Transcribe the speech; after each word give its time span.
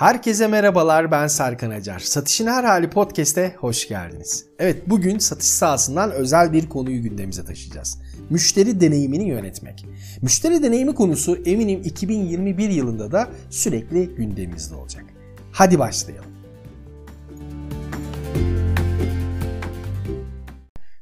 Herkese 0.00 0.46
merhabalar 0.46 1.10
ben 1.10 1.26
Serkan 1.26 1.70
Acar. 1.70 1.98
Satışın 1.98 2.46
Her 2.46 2.64
Hali 2.64 2.90
Podcast'e 2.90 3.54
hoş 3.58 3.88
geldiniz. 3.88 4.44
Evet 4.58 4.82
bugün 4.86 5.18
satış 5.18 5.48
sahasından 5.48 6.10
özel 6.10 6.52
bir 6.52 6.68
konuyu 6.68 7.02
gündemimize 7.02 7.44
taşıyacağız. 7.44 7.98
Müşteri 8.30 8.80
deneyimini 8.80 9.28
yönetmek. 9.28 9.86
Müşteri 10.22 10.62
deneyimi 10.62 10.94
konusu 10.94 11.36
eminim 11.36 11.82
2021 11.84 12.68
yılında 12.70 13.12
da 13.12 13.28
sürekli 13.50 14.14
gündemimizde 14.14 14.74
olacak. 14.74 15.04
Hadi 15.52 15.78
başlayalım. 15.78 16.30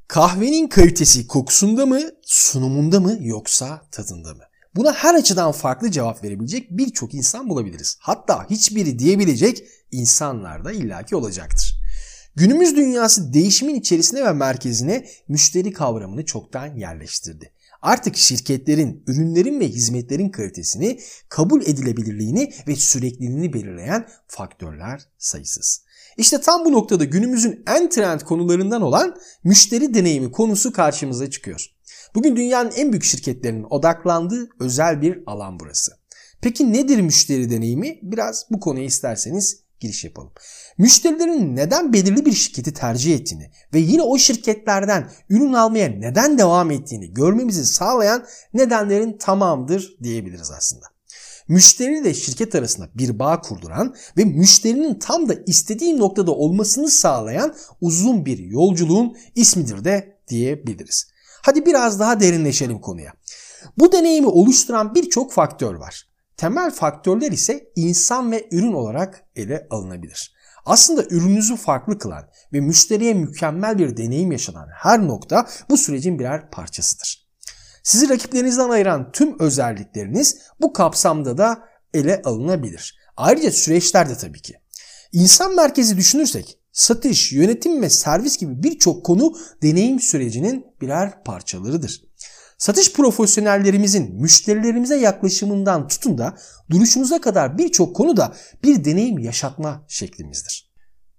Kahvenin 0.09 0.69
kalitesi 0.69 1.27
kokusunda 1.27 1.87
mı, 1.87 2.01
sunumunda 2.23 3.01
mı 3.01 3.17
yoksa 3.21 3.83
tadında 3.91 4.35
mı? 4.35 4.48
Buna 4.77 4.93
her 4.93 5.15
açıdan 5.15 5.53
farklı 5.53 5.91
cevap 5.91 6.25
verebilecek 6.25 6.71
birçok 6.71 7.15
insan 7.15 7.49
bulabiliriz. 7.49 7.97
Hatta 8.01 8.47
hiçbiri 8.51 8.99
diyebilecek 8.99 9.65
insanlar 9.93 10.65
da 10.65 10.73
illaki 10.73 11.17
olacaktır. 11.17 11.79
Günümüz 12.37 12.77
dünyası 12.77 13.33
değişimin 13.33 13.75
içerisine 13.75 14.25
ve 14.25 14.33
merkezine 14.33 15.09
müşteri 15.29 15.73
kavramını 15.73 16.25
çoktan 16.25 16.77
yerleştirdi. 16.77 17.53
Artık 17.83 18.17
şirketlerin, 18.17 19.05
ürünlerin 19.07 19.61
ve 19.61 19.69
hizmetlerin 19.69 20.29
kalitesini, 20.29 21.01
kabul 21.29 21.63
edilebilirliğini 21.63 22.53
ve 22.69 22.77
sürekliliğini 22.77 23.53
belirleyen 23.53 24.09
faktörler 24.27 25.03
sayısız. 25.19 25.85
İşte 26.17 26.41
tam 26.41 26.65
bu 26.65 26.73
noktada 26.73 27.05
günümüzün 27.05 27.63
en 27.67 27.91
trend 27.91 28.21
konularından 28.21 28.83
olan 28.83 29.17
müşteri 29.45 29.95
deneyimi 29.95 30.33
konusu 30.33 30.73
karşımıza 30.73 31.31
çıkıyor. 31.31 31.78
Bugün 32.15 32.37
dünyanın 32.37 32.73
en 32.77 32.93
büyük 32.93 33.05
şirketlerinin 33.05 33.67
odaklandığı 33.71 34.49
özel 34.61 35.03
bir 35.03 35.23
alan 35.27 35.61
burası. 35.61 35.93
Peki 36.41 36.73
nedir 36.73 37.01
müşteri 37.01 37.51
deneyimi? 37.51 37.99
Biraz 38.03 38.47
bu 38.51 38.61
konuya 38.61 38.85
isterseniz 38.85 39.63
giriş 39.81 40.05
yapalım. 40.05 40.33
Müşterilerin 40.79 41.57
neden 41.57 41.93
belirli 41.93 42.27
bir 42.27 42.33
şirketi 42.33 42.73
tercih 42.73 43.15
ettiğini 43.15 43.51
ve 43.75 43.79
yine 43.79 44.03
o 44.03 44.19
şirketlerden 44.19 45.11
ürün 45.29 45.53
almaya 45.53 45.89
neden 45.89 46.39
devam 46.39 46.71
ettiğini 46.71 47.15
görmemizi 47.15 47.67
sağlayan 47.67 48.25
nedenlerin 48.55 49.19
tamamıdır 49.19 49.97
diyebiliriz 50.03 50.51
aslında. 50.51 50.87
Müşteri 51.49 51.99
ile 51.99 52.15
şirket 52.15 52.55
arasında 52.55 52.89
bir 52.95 53.19
bağ 53.19 53.41
kurduran 53.41 53.95
ve 54.17 54.25
müşterinin 54.25 54.99
tam 54.99 55.29
da 55.29 55.35
istediği 55.47 55.99
noktada 55.99 56.33
olmasını 56.33 56.89
sağlayan 56.89 57.55
uzun 57.81 58.27
bir 58.27 58.39
yolculuğun 58.39 59.17
ismidir 59.35 59.85
de 59.85 60.19
diyebiliriz. 60.29 61.07
Hadi 61.49 61.67
biraz 61.67 62.01
daha 62.01 62.21
derinleşelim 62.21 62.81
konuya. 62.81 63.13
Bu 63.79 63.93
deneyimi 63.93 64.27
oluşturan 64.27 64.95
birçok 64.95 65.33
faktör 65.33 65.75
var. 65.75 66.09
Temel 66.37 66.71
faktörler 66.71 67.33
ise 67.33 67.73
insan 67.77 68.33
ve 68.33 68.49
ürün 68.51 68.73
olarak 68.73 69.25
ele 69.37 69.67
alınabilir. 69.71 70.35
Aslında 70.65 71.05
ürününüzü 71.05 71.57
farklı 71.57 71.99
kılan 71.99 72.29
ve 72.53 72.61
müşteriye 72.61 73.15
mükemmel 73.15 73.79
bir 73.79 73.97
deneyim 73.97 74.33
yaşanan 74.33 74.69
her 74.75 75.07
nokta 75.07 75.47
bu 75.71 75.77
sürecin 75.77 76.19
birer 76.19 76.51
parçasıdır. 76.51 77.29
Sizi 77.83 78.09
rakiplerinizden 78.09 78.69
ayıran 78.69 79.13
tüm 79.13 79.41
özellikleriniz 79.41 80.39
bu 80.61 80.73
kapsamda 80.73 81.39
da 81.39 81.59
ele 81.95 82.23
alınabilir. 82.25 82.99
Ayrıca 83.17 83.51
süreçler 83.51 84.09
de 84.09 84.17
tabii 84.17 84.43
ki. 84.43 84.55
İnsan 85.13 85.57
merkezi 85.57 85.97
düşünürsek 85.97 86.58
satış, 86.79 87.33
yönetim 87.33 87.83
ve 87.83 87.91
servis 87.91 88.39
gibi 88.39 88.63
birçok 88.63 89.05
konu 89.05 89.37
deneyim 89.63 90.01
sürecinin 90.01 90.67
birer 90.81 91.25
parçalarıdır. 91.25 92.03
Satış 92.59 92.93
profesyonellerimizin 92.93 94.15
müşterilerimize 94.15 94.97
yaklaşımından 94.97 95.89
tutun 95.89 96.19
da 96.19 96.37
duruşumuza 96.71 97.21
kadar 97.21 97.59
birçok 97.59 97.97
konuda 97.97 98.37
bir 98.65 98.85
deneyim 98.85 99.19
yaşatma 99.19 99.85
şeklimizdir. 99.89 100.69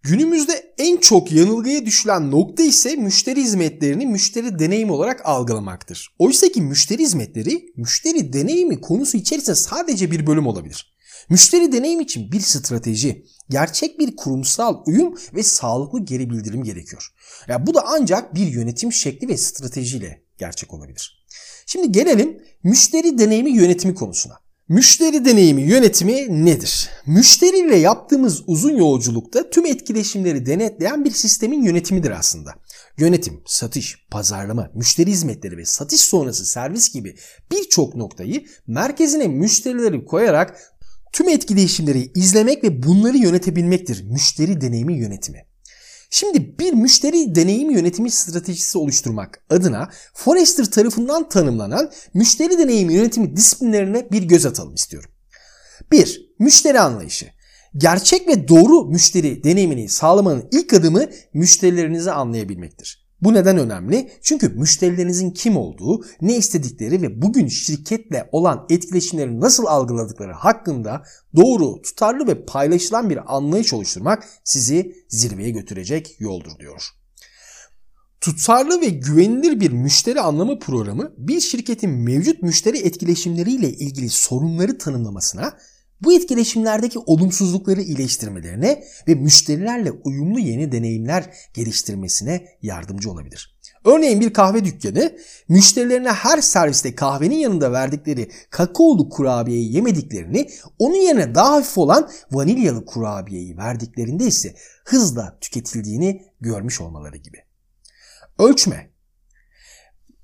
Günümüzde 0.04 0.74
en 0.78 0.98
çok 0.98 1.32
yanılgıya 1.32 1.86
düşülen 1.86 2.32
nokta 2.32 2.64
ise 2.64 2.96
müşteri 2.96 3.42
hizmetlerini 3.42 4.06
müşteri 4.06 4.60
deneyimi 4.60 4.92
olarak 4.92 5.22
algılamaktır. 5.26 6.16
Oysa 6.20 6.48
ki 6.48 6.62
müşteri 6.62 7.02
hizmetleri 7.02 7.66
müşteri 7.78 8.34
deneyimi 8.34 8.82
konusu 8.82 9.18
içerisinde 9.18 9.56
sadece 9.56 10.12
bir 10.12 10.28
bölüm 10.28 10.48
olabilir. 10.48 10.99
Müşteri 11.30 11.72
deneyim 11.72 12.00
için 12.00 12.32
bir 12.32 12.40
strateji, 12.40 13.26
gerçek 13.50 14.00
bir 14.00 14.16
kurumsal 14.16 14.84
uyum 14.86 15.16
ve 15.34 15.44
sağlıklı 15.44 16.06
geri 16.06 16.30
bildirim 16.30 16.64
gerekiyor. 16.64 17.08
Ya 17.48 17.68
bu 17.68 17.74
da 17.74 17.84
ancak 17.88 18.36
bir 18.36 18.48
yönetim 18.48 18.94
şekli 18.94 19.28
ve 19.28 19.38
stratejiyle 19.38 20.24
gerçek 20.38 20.74
olabilir. 20.74 21.26
Şimdi 21.66 21.92
gelelim 21.92 22.42
müşteri 22.64 23.18
deneyimi 23.18 23.52
yönetimi 23.52 23.96
konusuna. 23.96 24.40
Müşteri 24.70 25.26
deneyimi 25.26 25.62
yönetimi 25.62 26.46
nedir? 26.46 26.90
Müşteriyle 27.06 27.76
yaptığımız 27.76 28.44
uzun 28.48 28.76
yolculukta 28.76 29.50
tüm 29.50 29.66
etkileşimleri 29.66 30.46
denetleyen 30.46 31.06
bir 31.06 31.12
sistemin 31.12 31.64
yönetimidir 31.64 32.12
aslında. 32.12 32.54
Yönetim, 32.98 33.42
satış, 33.46 34.08
pazarlama, 34.12 34.72
müşteri 34.74 35.12
hizmetleri 35.12 35.58
ve 35.58 35.66
satış 35.66 36.02
sonrası 36.02 36.46
servis 36.46 36.94
gibi 36.94 37.16
birçok 37.52 37.96
noktayı 37.96 38.46
merkezine 38.68 39.28
müşterileri 39.28 40.06
koyarak 40.06 40.60
tüm 41.12 41.30
etkileşimleri 41.30 42.12
izlemek 42.16 42.64
ve 42.64 42.84
bunları 42.84 43.18
yönetebilmektir 43.18 44.04
müşteri 44.04 44.62
deneyimi 44.62 44.94
yönetimi. 44.94 45.46
Şimdi 46.10 46.60
bir 46.60 46.74
müşteri 46.74 47.36
deneyimi 47.36 47.74
yönetimi 47.74 48.12
stratejisi 48.12 48.78
oluşturmak 48.78 49.44
adına 49.50 49.90
Forrester 50.14 50.66
tarafından 50.66 51.30
tanımlanan 51.30 51.92
müşteri 52.14 52.58
deneyimi 52.58 52.94
yönetimi 52.94 53.36
disiplinlerine 53.36 54.12
bir 54.12 54.24
göz 54.24 54.46
atalım 54.46 54.76
istiyorum. 54.76 55.10
1. 55.92 56.30
Müşteri 56.40 56.80
anlayışı. 56.80 57.28
Gerçek 57.78 58.28
ve 58.28 58.48
doğru 58.48 58.86
müşteri 58.86 59.44
deneyimini 59.44 59.90
sağlamanın 59.90 60.48
ilk 60.52 60.74
adımı 60.74 61.06
müşterilerinizi 61.34 62.12
anlayabilmektir. 62.12 63.09
Bu 63.22 63.34
neden 63.34 63.58
önemli? 63.58 64.12
Çünkü 64.22 64.50
müşterilerinizin 64.50 65.32
kim 65.32 65.58
olduğu, 65.58 66.06
ne 66.22 66.38
istedikleri 66.38 67.02
ve 67.02 67.22
bugün 67.22 67.48
şirketle 67.48 68.30
olan 68.32 68.66
etkileşimleri 68.70 69.40
nasıl 69.40 69.66
algıladıkları 69.66 70.34
hakkında 70.34 71.04
doğru, 71.36 71.82
tutarlı 71.82 72.28
ve 72.28 72.46
paylaşılan 72.46 73.10
bir 73.10 73.36
anlayış 73.36 73.74
oluşturmak 73.74 74.26
sizi 74.44 74.96
zirveye 75.10 75.50
götürecek 75.50 76.16
yoldur 76.20 76.60
diyor. 76.60 76.84
Tutarlı 78.22 78.82
ve 78.82 78.86
güvenilir 78.86 79.60
bir 79.60 79.72
müşteri 79.72 80.22
anlamı 80.22 80.60
programı 80.60 81.14
bir 81.18 81.40
şirketin 81.40 81.90
mevcut 81.90 82.44
müşteri 82.44 82.78
etkileşimleriyle 82.78 83.70
ilgili 83.70 84.10
sorunları 84.10 84.78
tanımlamasına 84.78 85.58
bu 86.02 86.14
etkileşimlerdeki 86.14 87.00
olumsuzlukları 87.00 87.82
iyileştirmelerine 87.82 88.84
ve 89.08 89.16
müşterilerle 89.16 89.92
uyumlu 89.92 90.40
yeni 90.40 90.72
deneyimler 90.72 91.34
geliştirmesine 91.54 92.48
yardımcı 92.62 93.12
olabilir. 93.12 93.60
Örneğin 93.86 94.22
bir 94.22 94.34
kahve 94.34 94.66
dükkanı 94.66 95.18
müşterilerine 95.48 96.12
her 96.12 96.42
serviste 96.42 96.96
kahvenin 96.96 97.36
yanında 97.36 97.72
verdikleri 97.72 98.32
kakaolu 98.50 99.10
kurabiyeyi 99.10 99.76
yemediklerini 99.76 100.50
onun 100.80 100.96
yerine 100.96 101.36
daha 101.36 101.54
hafif 101.54 101.78
olan 101.78 102.10
vanilyalı 102.32 102.86
kurabiyeyi 102.86 103.58
verdiklerinde 103.58 104.26
ise 104.26 104.56
hızla 104.86 105.38
tüketildiğini 105.42 106.26
görmüş 106.42 106.82
olmaları 106.82 107.18
gibi. 107.18 107.38
Ölçme 108.40 108.90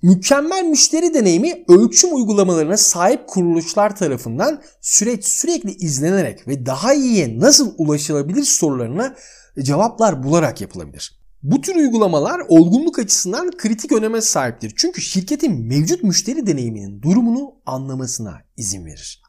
Mükemmel 0.06 0.64
müşteri 0.64 1.14
deneyimi 1.14 1.66
ölçüm 1.68 2.16
uygulamalarına 2.16 2.78
sahip 2.78 3.28
kuruluşlar 3.28 3.96
tarafından 3.96 4.62
süreç 4.82 5.26
sürekli 5.26 5.72
izlenerek 5.72 6.48
ve 6.48 6.66
daha 6.66 6.94
iyiye 6.94 7.40
nasıl 7.40 7.74
ulaşılabilir 7.78 8.44
sorularına 8.44 9.16
cevaplar 9.60 10.24
bularak 10.24 10.62
yapılabilir. 10.62 11.20
Bu 11.44 11.62
tür 11.62 11.76
uygulamalar 11.76 12.42
olgunluk 12.48 13.00
açısından 13.00 13.52
kritik 13.58 13.92
öneme 13.92 14.22
sahiptir. 14.22 14.74
Çünkü 14.76 15.02
şirketin 15.02 15.68
mevcut 15.68 16.04
müşteri 16.04 16.48
deneyiminin 16.48 17.02
durumunu 17.02 17.54
anlamasına 17.66 18.42
izin 18.58 18.86
verir. 18.86 19.22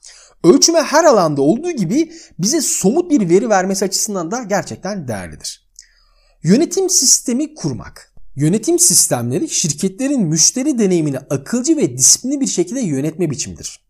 Ölçüme 0.44 0.82
her 0.82 1.04
alanda 1.04 1.42
olduğu 1.42 1.70
gibi 1.70 2.12
bize 2.38 2.60
somut 2.60 3.10
bir 3.10 3.28
veri 3.28 3.48
vermesi 3.48 3.84
açısından 3.84 4.30
da 4.30 4.42
gerçekten 4.42 5.08
değerlidir. 5.08 5.68
Yönetim 6.42 6.90
sistemi 6.90 7.54
kurmak. 7.54 8.15
Yönetim 8.36 8.78
sistemleri 8.78 9.48
şirketlerin 9.48 10.22
müşteri 10.22 10.78
deneyimini 10.78 11.18
akılcı 11.18 11.76
ve 11.76 11.98
disiplinli 11.98 12.40
bir 12.40 12.46
şekilde 12.46 12.80
yönetme 12.80 13.30
biçimidir. 13.30 13.80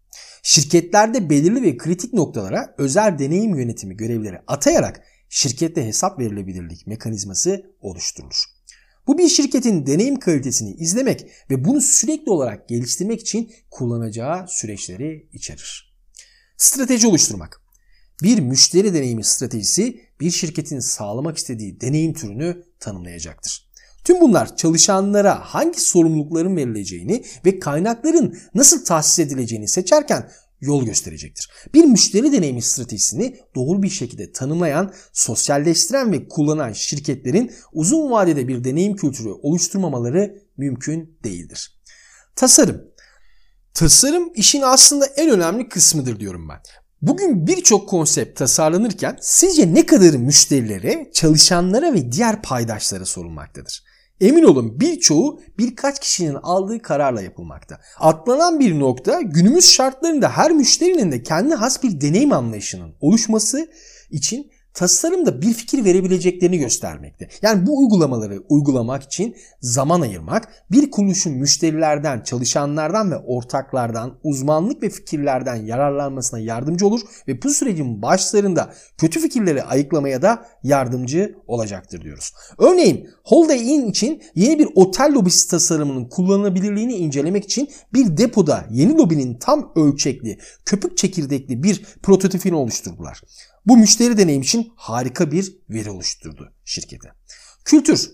Şirketlerde 0.42 1.30
belirli 1.30 1.62
ve 1.62 1.76
kritik 1.76 2.12
noktalara 2.12 2.74
özel 2.78 3.18
deneyim 3.18 3.54
yönetimi 3.54 3.96
görevleri 3.96 4.38
atayarak 4.46 5.02
şirkette 5.28 5.86
hesap 5.86 6.18
verilebilirlik 6.18 6.86
mekanizması 6.86 7.74
oluşturulur. 7.80 8.44
Bu 9.06 9.18
bir 9.18 9.28
şirketin 9.28 9.86
deneyim 9.86 10.18
kalitesini 10.18 10.74
izlemek 10.74 11.26
ve 11.50 11.64
bunu 11.64 11.80
sürekli 11.80 12.30
olarak 12.30 12.68
geliştirmek 12.68 13.20
için 13.20 13.52
kullanacağı 13.70 14.48
süreçleri 14.48 15.28
içerir. 15.32 15.96
Strateji 16.56 17.06
oluşturmak. 17.06 17.60
Bir 18.22 18.38
müşteri 18.38 18.94
deneyimi 18.94 19.24
stratejisi 19.24 20.00
bir 20.20 20.30
şirketin 20.30 20.80
sağlamak 20.80 21.36
istediği 21.36 21.80
deneyim 21.80 22.12
türünü 22.12 22.64
tanımlayacaktır. 22.80 23.65
Tüm 24.06 24.20
bunlar 24.20 24.56
çalışanlara 24.56 25.34
hangi 25.40 25.80
sorumlulukların 25.80 26.56
verileceğini 26.56 27.24
ve 27.44 27.58
kaynakların 27.58 28.38
nasıl 28.54 28.84
tahsis 28.84 29.18
edileceğini 29.18 29.68
seçerken 29.68 30.30
yol 30.60 30.84
gösterecektir. 30.84 31.50
Bir 31.74 31.84
müşteri 31.84 32.32
deneyimi 32.32 32.62
stratejisini 32.62 33.36
doğru 33.54 33.82
bir 33.82 33.88
şekilde 33.88 34.32
tanımlayan, 34.32 34.94
sosyalleştiren 35.12 36.12
ve 36.12 36.28
kullanan 36.28 36.72
şirketlerin 36.72 37.52
uzun 37.72 38.10
vadede 38.10 38.48
bir 38.48 38.64
deneyim 38.64 38.96
kültürü 38.96 39.28
oluşturmamaları 39.28 40.42
mümkün 40.56 41.18
değildir. 41.24 41.80
Tasarım. 42.36 42.82
Tasarım 43.74 44.32
işin 44.34 44.62
aslında 44.62 45.06
en 45.06 45.30
önemli 45.30 45.68
kısmıdır 45.68 46.20
diyorum 46.20 46.48
ben. 46.48 46.60
Bugün 47.02 47.46
birçok 47.46 47.88
konsept 47.88 48.38
tasarlanırken 48.38 49.18
sizce 49.20 49.74
ne 49.74 49.86
kadarı 49.86 50.18
müşterilere, 50.18 51.10
çalışanlara 51.12 51.94
ve 51.94 52.12
diğer 52.12 52.42
paydaşlara 52.42 53.04
sorulmaktadır? 53.04 53.84
Emin 54.20 54.42
olun 54.42 54.80
birçoğu 54.80 55.40
birkaç 55.58 56.00
kişinin 56.00 56.34
aldığı 56.34 56.82
kararla 56.82 57.22
yapılmakta. 57.22 57.80
Atlanan 57.98 58.60
bir 58.60 58.80
nokta 58.80 59.20
günümüz 59.20 59.72
şartlarında 59.72 60.28
her 60.28 60.50
müşterinin 60.50 61.12
de 61.12 61.22
kendi 61.22 61.54
has 61.54 61.82
bir 61.82 62.00
deneyim 62.00 62.32
anlayışının 62.32 62.94
oluşması 63.00 63.70
için 64.10 64.50
tasarımda 64.76 65.42
bir 65.42 65.52
fikir 65.52 65.84
verebileceklerini 65.84 66.58
göstermekte. 66.58 67.28
Yani 67.42 67.66
bu 67.66 67.78
uygulamaları 67.78 68.42
uygulamak 68.48 69.02
için 69.02 69.36
zaman 69.60 70.00
ayırmak, 70.00 70.48
bir 70.70 70.90
kuruluşun 70.90 71.32
müşterilerden, 71.32 72.20
çalışanlardan 72.20 73.10
ve 73.10 73.16
ortaklardan, 73.16 74.18
uzmanlık 74.22 74.82
ve 74.82 74.90
fikirlerden 74.90 75.56
yararlanmasına 75.56 76.40
yardımcı 76.40 76.86
olur 76.86 77.00
ve 77.28 77.42
bu 77.42 77.50
sürecin 77.50 78.02
başlarında 78.02 78.72
kötü 78.98 79.20
fikirleri 79.20 79.62
ayıklamaya 79.62 80.22
da 80.22 80.46
yardımcı 80.62 81.34
olacaktır 81.46 82.02
diyoruz. 82.02 82.32
Örneğin 82.58 83.08
Holiday 83.24 83.74
Inn 83.74 83.90
için 83.90 84.22
yeni 84.34 84.58
bir 84.58 84.68
otel 84.74 85.14
lobisi 85.14 85.50
tasarımının 85.50 86.04
kullanılabilirliğini 86.04 86.94
incelemek 86.94 87.44
için 87.44 87.68
bir 87.94 88.16
depoda 88.16 88.64
yeni 88.70 88.98
lobinin 88.98 89.38
tam 89.38 89.72
ölçekli, 89.76 90.38
köpük 90.64 90.96
çekirdekli 90.96 91.62
bir 91.62 91.82
prototipini 92.02 92.54
oluşturdular. 92.54 93.22
Bu 93.66 93.76
müşteri 93.76 94.18
deneyim 94.18 94.42
için 94.42 94.72
harika 94.76 95.30
bir 95.32 95.56
veri 95.70 95.90
oluşturdu 95.90 96.52
şirkete. 96.64 97.08
Kültür. 97.64 98.10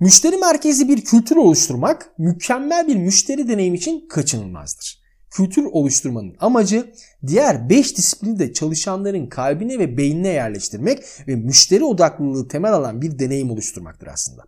Müşteri 0.00 0.36
merkezli 0.36 0.88
bir 0.88 1.04
kültür 1.04 1.36
oluşturmak 1.36 2.18
mükemmel 2.18 2.88
bir 2.88 2.96
müşteri 2.96 3.48
deneyim 3.48 3.74
için 3.74 4.08
kaçınılmazdır. 4.08 5.04
Kültür 5.30 5.64
oluşturmanın 5.64 6.36
amacı 6.40 6.92
diğer 7.26 7.68
5 7.68 7.96
disiplini 7.96 8.38
de 8.38 8.52
çalışanların 8.52 9.26
kalbine 9.26 9.78
ve 9.78 9.96
beynine 9.96 10.28
yerleştirmek 10.28 11.04
ve 11.28 11.36
müşteri 11.36 11.84
odaklılığı 11.84 12.48
temel 12.48 12.72
alan 12.72 13.02
bir 13.02 13.18
deneyim 13.18 13.50
oluşturmaktır 13.50 14.06
aslında. 14.06 14.42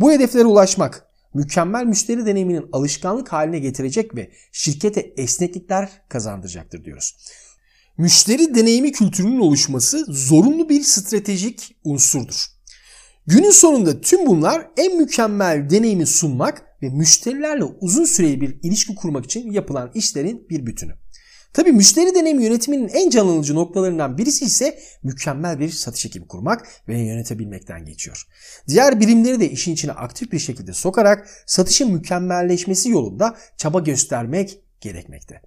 Bu 0.00 0.12
hedeflere 0.12 0.44
ulaşmak 0.44 1.06
mükemmel 1.34 1.84
müşteri 1.84 2.26
deneyiminin 2.26 2.68
alışkanlık 2.72 3.32
haline 3.32 3.58
getirecek 3.58 4.16
ve 4.16 4.30
şirkete 4.52 5.00
esneklikler 5.00 5.90
kazandıracaktır 6.08 6.84
diyoruz. 6.84 7.16
Müşteri 8.02 8.54
deneyimi 8.54 8.92
kültürünün 8.92 9.40
oluşması 9.40 10.04
zorunlu 10.08 10.68
bir 10.68 10.82
stratejik 10.82 11.76
unsurdur. 11.84 12.46
Günün 13.26 13.50
sonunda 13.50 14.00
tüm 14.00 14.26
bunlar 14.26 14.66
en 14.76 14.96
mükemmel 14.96 15.70
deneyimi 15.70 16.06
sunmak 16.06 16.62
ve 16.82 16.88
müşterilerle 16.88 17.64
uzun 17.64 18.04
süreli 18.04 18.40
bir 18.40 18.58
ilişki 18.62 18.94
kurmak 18.94 19.24
için 19.24 19.52
yapılan 19.52 19.90
işlerin 19.94 20.48
bir 20.50 20.66
bütünü. 20.66 20.92
Tabi 21.52 21.72
müşteri 21.72 22.14
deneyimi 22.14 22.44
yönetiminin 22.44 22.88
en 22.88 23.10
can 23.10 23.26
alıcı 23.26 23.54
noktalarından 23.54 24.18
birisi 24.18 24.44
ise 24.44 24.78
mükemmel 25.02 25.60
bir 25.60 25.70
satış 25.70 26.06
ekibi 26.06 26.26
kurmak 26.26 26.68
ve 26.88 26.98
yönetebilmekten 26.98 27.84
geçiyor. 27.84 28.26
Diğer 28.68 29.00
birimleri 29.00 29.40
de 29.40 29.50
işin 29.50 29.72
içine 29.72 29.92
aktif 29.92 30.32
bir 30.32 30.38
şekilde 30.38 30.72
sokarak 30.72 31.28
satışın 31.46 31.92
mükemmelleşmesi 31.92 32.90
yolunda 32.90 33.36
çaba 33.56 33.80
göstermek 33.80 34.58
gerekmekte. 34.82 35.40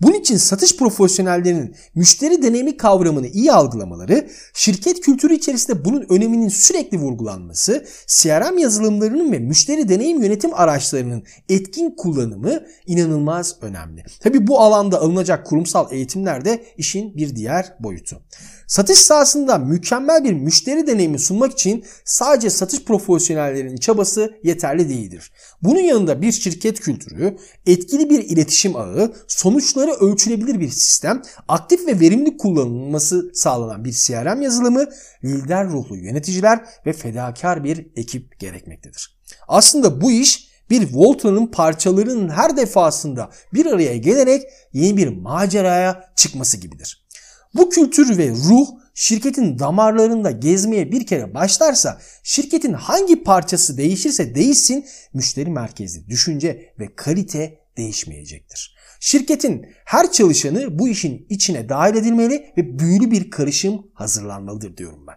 Bunun 0.00 0.14
için 0.14 0.36
satış 0.36 0.76
profesyonellerinin 0.76 1.76
müşteri 1.94 2.42
deneyimi 2.42 2.76
kavramını 2.76 3.26
iyi 3.26 3.52
algılamaları, 3.52 4.30
şirket 4.54 5.00
kültürü 5.00 5.34
içerisinde 5.34 5.84
bunun 5.84 6.06
öneminin 6.08 6.48
sürekli 6.48 6.98
vurgulanması, 6.98 7.86
CRM 8.06 8.58
yazılımlarının 8.58 9.32
ve 9.32 9.38
müşteri 9.38 9.88
deneyim 9.88 10.22
yönetim 10.22 10.54
araçlarının 10.54 11.24
etkin 11.48 11.90
kullanımı 11.96 12.62
inanılmaz 12.86 13.56
önemli. 13.60 14.04
Tabi 14.20 14.46
bu 14.46 14.60
alanda 14.60 15.00
alınacak 15.00 15.46
kurumsal 15.46 15.92
eğitimler 15.92 16.44
de 16.44 16.64
işin 16.76 17.16
bir 17.16 17.36
diğer 17.36 17.74
boyutu. 17.80 18.22
Satış 18.70 18.98
sahasında 18.98 19.58
mükemmel 19.58 20.24
bir 20.24 20.32
müşteri 20.32 20.86
deneyimi 20.86 21.18
sunmak 21.18 21.52
için 21.52 21.84
sadece 22.04 22.50
satış 22.50 22.84
profesyonellerinin 22.84 23.76
çabası 23.76 24.34
yeterli 24.42 24.88
değildir. 24.88 25.32
Bunun 25.62 25.80
yanında 25.80 26.22
bir 26.22 26.32
şirket 26.32 26.80
kültürü, 26.80 27.36
etkili 27.66 28.10
bir 28.10 28.18
iletişim 28.18 28.76
ağı, 28.76 29.14
sonuçları 29.28 29.90
ölçülebilir 29.90 30.60
bir 30.60 30.68
sistem, 30.68 31.22
aktif 31.48 31.86
ve 31.86 32.00
verimli 32.00 32.36
kullanılması 32.36 33.30
sağlanan 33.34 33.84
bir 33.84 33.92
CRM 33.92 34.42
yazılımı, 34.42 34.84
lider 35.24 35.68
ruhlu 35.68 35.96
yöneticiler 35.96 36.64
ve 36.86 36.92
fedakar 36.92 37.64
bir 37.64 37.86
ekip 37.96 38.38
gerekmektedir. 38.38 39.20
Aslında 39.48 40.00
bu 40.00 40.10
iş 40.10 40.50
bir 40.70 40.94
Voltron'un 40.94 41.46
parçalarının 41.46 42.28
her 42.28 42.56
defasında 42.56 43.30
bir 43.54 43.66
araya 43.66 43.96
gelerek 43.96 44.42
yeni 44.72 44.96
bir 44.96 45.08
maceraya 45.08 46.12
çıkması 46.16 46.56
gibidir. 46.56 47.06
Bu 47.54 47.70
kültür 47.70 48.18
ve 48.18 48.30
ruh 48.30 48.66
şirketin 48.94 49.58
damarlarında 49.58 50.30
gezmeye 50.30 50.92
bir 50.92 51.06
kere 51.06 51.34
başlarsa 51.34 52.00
şirketin 52.22 52.72
hangi 52.72 53.22
parçası 53.22 53.76
değişirse 53.76 54.34
değişsin 54.34 54.86
müşteri 55.14 55.50
merkezli 55.50 56.08
düşünce 56.08 56.72
ve 56.78 56.94
kalite 56.96 57.58
değişmeyecektir. 57.76 58.76
Şirketin 59.00 59.66
her 59.84 60.12
çalışanı 60.12 60.78
bu 60.78 60.88
işin 60.88 61.26
içine 61.28 61.68
dahil 61.68 61.94
edilmeli 61.94 62.52
ve 62.56 62.78
büyülü 62.78 63.10
bir 63.10 63.30
karışım 63.30 63.86
hazırlanmalıdır 63.94 64.76
diyorum 64.76 65.06
ben. 65.06 65.14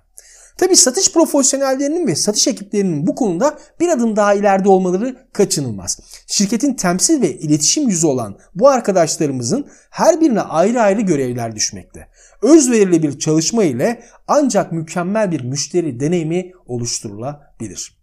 Tabi 0.57 0.75
satış 0.75 1.11
profesyonellerinin 1.11 2.07
ve 2.07 2.15
satış 2.15 2.47
ekiplerinin 2.47 3.07
bu 3.07 3.15
konuda 3.15 3.59
bir 3.79 3.87
adım 3.87 4.15
daha 4.15 4.33
ileride 4.33 4.69
olmaları 4.69 5.27
kaçınılmaz. 5.33 5.99
Şirketin 6.27 6.73
temsil 6.73 7.21
ve 7.21 7.37
iletişim 7.37 7.89
yüzü 7.89 8.07
olan 8.07 8.37
bu 8.55 8.69
arkadaşlarımızın 8.69 9.67
her 9.89 10.21
birine 10.21 10.41
ayrı 10.41 10.81
ayrı 10.81 11.01
görevler 11.01 11.55
düşmekte. 11.55 12.07
Özverili 12.41 13.03
bir 13.03 13.19
çalışma 13.19 13.63
ile 13.63 14.03
ancak 14.27 14.71
mükemmel 14.71 15.31
bir 15.31 15.43
müşteri 15.43 15.99
deneyimi 15.99 16.51
oluşturulabilir. 16.65 17.97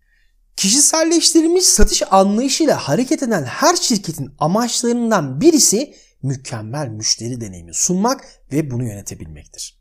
Kişiselleştirilmiş 0.57 1.65
satış 1.65 2.03
anlayışıyla 2.11 2.77
hareket 2.77 3.23
eden 3.23 3.45
her 3.45 3.77
şirketin 3.77 4.31
amaçlarından 4.39 5.41
birisi 5.41 5.95
mükemmel 6.23 6.89
müşteri 6.89 7.41
deneyimi 7.41 7.75
sunmak 7.75 8.25
ve 8.53 8.71
bunu 8.71 8.85
yönetebilmektir. 8.85 9.80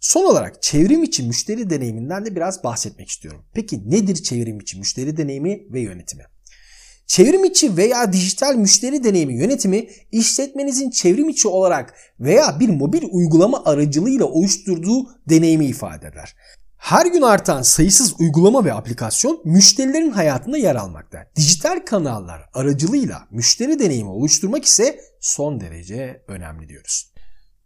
Son 0.00 0.24
olarak 0.24 0.62
çevrim 0.62 1.02
içi 1.02 1.22
müşteri 1.22 1.70
deneyiminden 1.70 2.26
de 2.26 2.36
biraz 2.36 2.64
bahsetmek 2.64 3.08
istiyorum. 3.08 3.44
Peki 3.54 3.90
nedir 3.90 4.22
çevrim 4.22 4.60
içi 4.60 4.78
müşteri 4.78 5.16
deneyimi 5.16 5.72
ve 5.72 5.80
yönetimi? 5.80 6.22
Çevrim 7.06 7.44
içi 7.44 7.76
veya 7.76 8.12
dijital 8.12 8.54
müşteri 8.54 9.04
deneyimi 9.04 9.38
yönetimi 9.38 9.88
işletmenizin 10.12 10.90
çevrim 10.90 11.28
içi 11.28 11.48
olarak 11.48 11.94
veya 12.20 12.60
bir 12.60 12.68
mobil 12.68 13.02
uygulama 13.10 13.64
aracılığıyla 13.64 14.24
oluşturduğu 14.24 15.08
deneyimi 15.28 15.66
ifade 15.66 16.06
eder. 16.06 16.36
Her 16.76 17.06
gün 17.06 17.22
artan 17.22 17.62
sayısız 17.62 18.20
uygulama 18.20 18.64
ve 18.64 18.72
aplikasyon 18.72 19.40
müşterilerin 19.44 20.10
hayatında 20.10 20.58
yer 20.58 20.76
almakta. 20.76 21.18
Dijital 21.36 21.80
kanallar 21.86 22.42
aracılığıyla 22.54 23.28
müşteri 23.30 23.78
deneyimi 23.78 24.10
oluşturmak 24.10 24.64
ise 24.64 25.00
son 25.20 25.60
derece 25.60 26.24
önemli 26.28 26.68
diyoruz. 26.68 27.09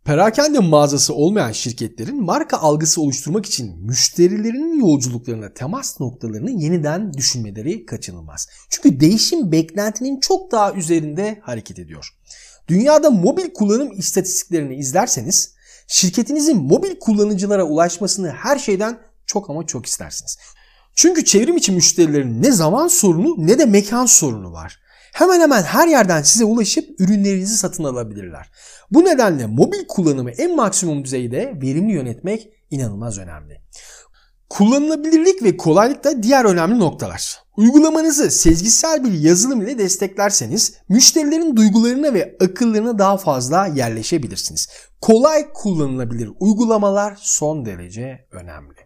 Perakende 0.05 0.59
mağazası 0.59 1.15
olmayan 1.15 1.53
şirketlerin 1.53 2.23
marka 2.23 2.59
algısı 2.59 3.01
oluşturmak 3.01 3.47
için 3.47 3.87
müşterilerinin 3.87 4.81
yolculuklarına 4.81 5.55
temas 5.55 6.01
noktalarını 6.01 6.51
yeniden 6.51 7.15
düşünmeleri 7.15 7.87
kaçınılmaz. 7.87 8.49
Çünkü 8.71 9.01
değişim 9.01 9.53
beklentinin 9.53 10.21
çok 10.21 10.53
daha 10.53 10.73
üzerinde 10.73 11.41
hareket 11.43 11.79
ediyor. 11.79 12.09
Dünyada 12.69 13.11
mobil 13.11 13.51
kullanım 13.55 13.93
istatistiklerini 13.93 14.77
izlerseniz 14.77 15.55
şirketinizin 15.87 16.57
mobil 16.57 16.99
kullanıcılara 16.99 17.65
ulaşmasını 17.65 18.31
her 18.31 18.59
şeyden 18.59 18.99
çok 19.27 19.51
ama 19.51 19.67
çok 19.67 19.87
istersiniz. 19.87 20.39
Çünkü 20.95 21.25
çevrim 21.25 21.57
içi 21.57 21.73
müşterilerin 21.73 22.43
ne 22.43 22.53
zaman 22.53 22.89
sorunu 22.89 23.47
ne 23.47 23.59
de 23.59 23.65
mekan 23.65 24.07
sorunu 24.07 24.53
var. 24.53 24.84
Hemen 25.15 25.41
hemen 25.41 25.63
her 25.63 25.89
yerden 25.89 26.23
size 26.23 26.45
ulaşıp 26.45 27.01
ürünlerinizi 27.01 27.57
satın 27.57 27.85
alabilirler. 27.85 28.51
Bu 28.91 29.05
nedenle 29.05 29.47
mobil 29.47 29.87
kullanımı 29.89 30.31
en 30.31 30.57
maksimum 30.57 31.05
düzeyde 31.05 31.53
verimli 31.63 31.93
yönetmek 31.93 32.49
inanılmaz 32.71 33.19
önemli. 33.19 33.61
Kullanılabilirlik 34.49 35.43
ve 35.43 35.57
kolaylık 35.57 36.05
da 36.05 36.23
diğer 36.23 36.45
önemli 36.45 36.79
noktalar. 36.79 37.39
Uygulamanızı 37.57 38.31
sezgisel 38.31 39.05
bir 39.05 39.13
yazılım 39.13 39.63
ile 39.63 39.79
desteklerseniz 39.79 40.75
müşterilerin 40.89 41.57
duygularına 41.57 42.15
ve 42.15 42.37
akıllarına 42.41 42.99
daha 42.99 43.17
fazla 43.17 43.67
yerleşebilirsiniz. 43.67 44.69
Kolay 45.01 45.53
kullanılabilir 45.55 46.31
uygulamalar 46.41 47.17
son 47.21 47.65
derece 47.65 48.27
önemli. 48.31 48.79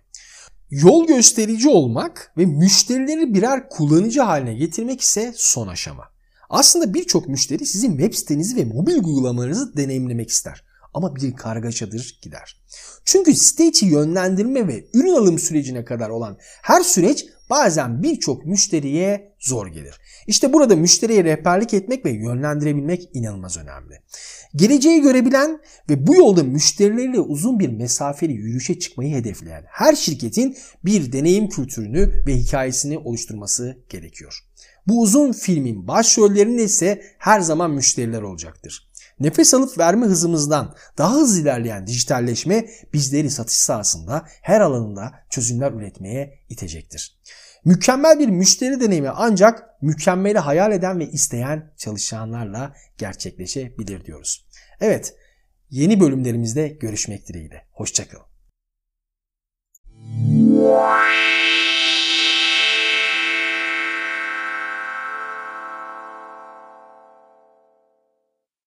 Yol 0.70 1.06
gösterici 1.06 1.68
olmak 1.68 2.32
ve 2.36 2.46
müşterileri 2.46 3.34
birer 3.34 3.68
kullanıcı 3.68 4.20
haline 4.20 4.54
getirmek 4.54 5.00
ise 5.00 5.32
son 5.36 5.68
aşama. 5.68 6.17
Aslında 6.48 6.94
birçok 6.94 7.28
müşteri 7.28 7.66
sizin 7.66 7.90
web 7.98 8.14
sitenizi 8.14 8.56
ve 8.56 8.64
mobil 8.64 8.94
uygulamalarınızı 8.94 9.76
deneyimlemek 9.76 10.30
ister. 10.30 10.64
ama 10.94 11.16
bir 11.16 11.36
kargaşadır 11.36 12.18
gider. 12.22 12.62
Çünkü 13.04 13.34
site 13.34 13.66
içi 13.66 13.86
yönlendirme 13.86 14.68
ve 14.68 14.84
ürün 14.94 15.12
alım 15.12 15.38
sürecine 15.38 15.84
kadar 15.84 16.10
olan 16.10 16.38
her 16.62 16.80
süreç 16.80 17.26
bazen 17.50 18.02
birçok 18.02 18.46
müşteriye 18.46 19.32
zor 19.40 19.66
gelir. 19.66 20.00
İşte 20.26 20.52
burada 20.52 20.76
müşteriye 20.76 21.24
rehberlik 21.24 21.74
etmek 21.74 22.04
ve 22.04 22.10
yönlendirebilmek 22.10 23.10
inanılmaz 23.14 23.58
önemli. 23.58 23.94
Geleceği 24.56 25.02
görebilen 25.02 25.60
ve 25.90 26.06
bu 26.06 26.14
yolda 26.14 26.42
müşterileriyle 26.42 27.20
uzun 27.20 27.60
bir 27.60 27.68
mesafeli 27.68 28.32
yürüyüşe 28.32 28.78
çıkmayı 28.78 29.14
hedefleyen 29.14 29.64
her 29.66 29.94
şirketin 29.94 30.56
bir 30.84 31.12
deneyim 31.12 31.48
kültürünü 31.48 32.26
ve 32.26 32.36
hikayesini 32.36 32.98
oluşturması 32.98 33.78
gerekiyor. 33.88 34.38
Bu 34.88 35.02
uzun 35.02 35.32
filmin 35.32 35.88
başrollerinde 35.88 36.62
ise 36.62 37.02
her 37.18 37.40
zaman 37.40 37.70
müşteriler 37.70 38.22
olacaktır. 38.22 38.88
Nefes 39.20 39.54
alıp 39.54 39.78
verme 39.78 40.06
hızımızdan 40.06 40.74
daha 40.98 41.14
hızlı 41.14 41.40
ilerleyen 41.40 41.86
dijitalleşme 41.86 42.68
bizleri 42.92 43.30
satış 43.30 43.56
sahasında 43.56 44.26
her 44.42 44.60
alanında 44.60 45.12
çözümler 45.30 45.72
üretmeye 45.72 46.38
itecektir. 46.48 47.18
Mükemmel 47.64 48.18
bir 48.18 48.28
müşteri 48.28 48.80
deneyimi 48.80 49.08
ancak 49.08 49.82
mükemmeli 49.82 50.38
hayal 50.38 50.72
eden 50.72 50.98
ve 50.98 51.08
isteyen 51.10 51.72
çalışanlarla 51.76 52.74
gerçekleşebilir 52.98 54.04
diyoruz. 54.04 54.48
Evet, 54.80 55.14
yeni 55.70 56.00
bölümlerimizde 56.00 56.68
görüşmek 56.68 57.28
dileğiyle. 57.28 57.66
Hoşçakalın. 57.72 58.28